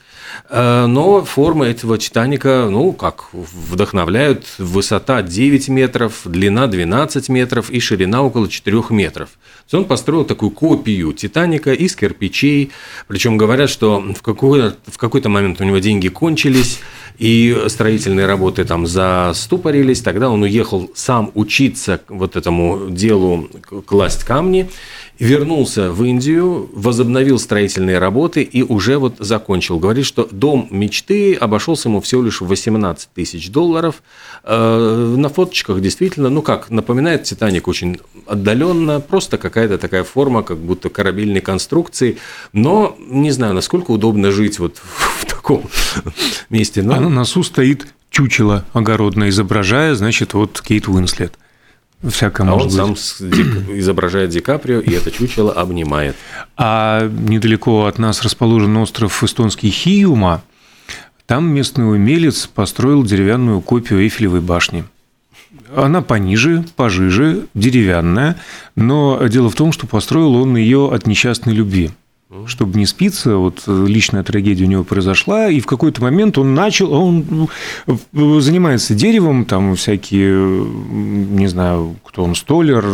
э, 0.51 0.87
но 0.87 1.25
форма 1.25 1.67
этого 1.67 1.99
«Титаника», 1.99 2.69
ну, 2.71 2.93
как 2.93 3.27
вдохновляют, 3.33 4.45
высота 4.59 5.23
9 5.23 5.69
метров, 5.69 6.23
длина 6.25 6.67
12 6.67 7.29
метров 7.29 7.71
и 7.71 7.79
ширина 7.79 8.23
около 8.23 8.49
4 8.49 8.83
метров. 8.91 9.31
То 9.31 9.65
есть 9.67 9.75
он 9.75 9.85
построил 9.85 10.25
такую 10.25 10.51
копию 10.51 11.13
«Титаника» 11.13 11.73
из 11.73 11.95
кирпичей, 11.95 12.73
причем 13.07 13.37
говорят, 13.37 13.71
что 13.71 14.01
в 14.01 14.23
какой-то, 14.23 14.77
в 14.87 14.99
какой-то 14.99 15.29
момент 15.29 15.61
у 15.61 15.65
него 15.65 15.79
деньги 15.79 16.09
кончились, 16.09 16.81
и 17.19 17.65
строительные 17.69 18.27
работы 18.27 18.65
там 18.65 18.87
за 18.87 19.33
заступорились, 19.45 20.01
тогда 20.01 20.31
он 20.31 20.43
уехал 20.43 20.91
сам 20.95 21.31
учиться 21.35 22.01
вот 22.09 22.35
этому 22.35 22.89
делу 22.89 23.51
класть 23.85 24.25
камни, 24.25 24.71
вернулся 25.19 25.93
в 25.93 26.03
Индию, 26.03 26.71
возобновил 26.73 27.39
строительные 27.39 27.99
работы 27.99 28.43
и 28.43 28.63
уже 28.63 28.97
вот 28.97 29.17
закончил. 29.19 29.79
Говорит, 29.79 30.07
что 30.07 30.27
дом 30.31 30.67
мечты 30.71 31.35
обошелся 31.35 31.91
ему 31.91 32.01
всего 32.01 32.23
лишь 32.23 32.41
в 32.41 32.47
18 32.47 33.11
тысяч 33.15 33.51
долларов. 33.51 34.03
Э, 34.45 35.15
на 35.17 35.29
фоточках 35.29 35.83
действительно, 35.83 36.31
ну 36.31 36.41
как, 36.41 36.71
напоминает 36.71 37.25
«Титаник» 37.25 37.69
очень 37.69 38.01
отдаленно, 38.27 39.01
просто 39.01 39.37
какая-то 39.37 39.77
такая 39.77 40.05
форма, 40.05 40.43
как 40.43 40.57
будто 40.57 40.89
корабельной 40.89 41.43
конструкции. 41.43 42.17
Но 42.55 42.97
не 42.99 43.31
знаю, 43.31 43.53
насколько 43.53 43.91
удобно 43.91 44.33
жить 44.33 44.59
вот 44.59 44.79
в 45.21 45.27
таком 45.27 45.69
месте. 46.49 46.83
Но... 46.83 46.95
А 46.95 47.01
на 47.01 47.11
носу 47.11 47.43
стоит 47.43 47.87
чучело 48.15 48.65
огородное, 48.73 49.29
изображая, 49.29 49.95
значит, 49.95 50.35
вот 50.35 50.63
Кейт 50.65 50.89
Уинслет 50.89 51.35
всякое 52.09 52.49
а 52.49 52.55
он 52.55 52.65
быть. 52.65 52.73
сам 52.73 52.95
изображает 53.79 54.31
Ди 54.31 54.41
Каприо, 54.41 54.81
и 54.81 54.93
это 54.93 55.11
чучело 55.11 55.53
обнимает. 55.53 56.17
А 56.57 57.09
недалеко 57.09 57.87
от 57.87 57.99
нас 57.99 58.23
расположен 58.23 58.77
остров 58.77 59.23
эстонский 59.25 59.71
Хиюма. 59.71 60.43
Там 61.27 61.47
местный 61.47 61.91
умелец 61.91 62.47
построил 62.47 63.03
деревянную 63.03 63.61
копию 63.63 64.01
Эйфелевой 64.01 64.43
башни. 64.43 64.85
Она 65.75 66.03
пониже, 66.03 66.65
пожиже, 66.77 67.47
деревянная, 67.55 68.37
но 68.77 69.27
дело 69.29 69.49
в 69.49 69.55
том, 69.55 69.73
что 69.73 69.87
построил 69.87 70.35
он 70.35 70.57
ее 70.57 70.93
от 70.93 71.07
несчастной 71.07 71.55
любви 71.55 71.91
чтобы 72.47 72.79
не 72.79 72.87
спиться, 72.87 73.37
вот 73.37 73.63
э, 73.67 73.87
личная 73.87 74.23
трагедия 74.23 74.65
у 74.65 74.69
него 74.69 74.85
произошла, 74.85 75.49
и 75.49 75.61
в 75.61 75.67
какой-то 75.67 76.03
момент 76.03 76.39
он 76.39 76.55
начал, 76.55 76.93
он 76.93 77.49
ну, 78.13 78.41
занимается 78.41 78.95
деревом, 78.95 79.45
там 79.45 79.77
всякие, 79.77 80.65
не 80.65 81.47
знаю, 81.47 81.97
кто 82.03 82.25
он, 82.25 82.35
столер, 82.35 82.85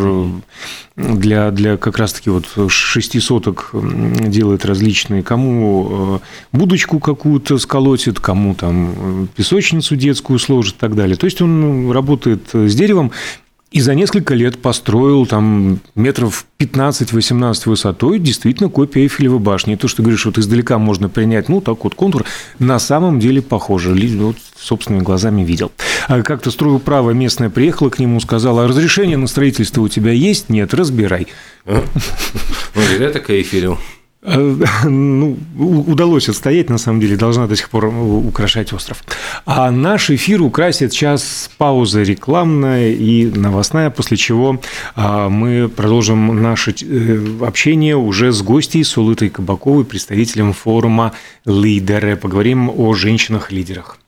для, 0.97 1.51
для 1.51 1.77
как 1.77 1.97
раз-таки 1.99 2.31
вот 2.31 2.47
шести 2.69 3.21
соток 3.21 3.71
делает 3.73 4.65
различные, 4.65 5.23
кому 5.23 6.21
э, 6.21 6.57
будочку 6.57 6.99
какую-то 6.99 7.59
сколотит, 7.59 8.21
кому 8.21 8.55
там 8.55 8.95
э, 8.97 9.27
песочницу 9.35 9.97
детскую 9.97 10.39
сложит 10.39 10.77
и 10.77 10.79
так 10.79 10.95
далее. 10.95 11.17
То 11.17 11.27
есть 11.27 11.41
он 11.41 11.91
работает 11.91 12.51
с 12.53 12.75
деревом, 12.75 13.13
и 13.71 13.81
за 13.81 13.95
несколько 13.95 14.35
лет 14.35 14.61
построил 14.61 15.27
там 15.27 15.79
метров 15.95 16.45
15-18 16.59 17.69
высотой 17.69 18.19
действительно 18.19 18.69
копия 18.69 19.03
Эйфелевой 19.03 19.39
башни. 19.39 19.75
И 19.75 19.77
то, 19.77 19.87
что 19.87 20.03
говоришь, 20.03 20.27
вот 20.27 20.39
издалека 20.39 20.79
можно 20.79 21.09
принять, 21.09 21.49
ну, 21.49 21.61
так 21.61 21.85
вот 21.85 21.95
контур, 21.95 22.25
на 22.59 22.81
самом 22.81 23.21
деле 23.21 23.43
похоже. 23.43 23.95
Вот 23.95 24.37
собственными 24.57 25.03
глазами 25.03 25.43
видел. 25.43 25.71
А 26.09 26.23
как-то 26.23 26.51
стройуправа 26.51 27.13
местная 27.13 27.49
приехала 27.49 27.91
к 27.91 27.99
нему, 28.01 28.19
сказала, 28.21 28.65
а 28.65 28.69
разрешение 28.69 29.17
на 29.17 29.29
строительство 29.29 29.83
у 29.83 29.89
тебя 29.89 30.11
есть? 30.11 30.49
Нет, 30.49 30.75
разбирай. 30.75 31.29
Вот 31.65 31.81
это 32.99 33.21
к 33.21 33.31
Эйфелю. 33.31 33.79
Ну, 34.23 35.39
удалось 35.57 36.29
отстоять, 36.29 36.69
на 36.69 36.79
самом 36.79 37.01
деле, 37.01 37.17
должна 37.17 37.47
до 37.47 37.57
сих 37.57 37.71
пор 37.71 37.87
украшать 37.87 38.73
остров. 38.73 39.03
А 39.47 39.71
наш 39.71 40.11
эфир 40.11 40.43
украсит 40.43 40.93
час 40.93 41.51
пауза 41.57 42.03
рекламная 42.03 42.91
и 42.91 43.31
новостная, 43.31 43.89
после 43.89 44.17
чего 44.19 44.61
а, 44.95 45.31
мы 45.31 45.69
продолжим 45.69 46.43
наше 46.43 46.75
э, 46.83 47.45
общение 47.47 47.97
уже 47.97 48.33
с 48.33 48.43
гостьей, 48.43 48.85
с 48.85 48.99
Улытой 48.99 49.31
Кабаковой, 49.31 49.85
представителем 49.85 50.53
форума 50.53 51.13
«Лидеры». 51.47 52.17
Поговорим 52.17 52.69
о 52.69 52.93
женщинах-лидерах. 52.95 54.01